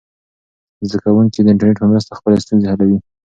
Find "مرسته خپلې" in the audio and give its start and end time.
1.91-2.41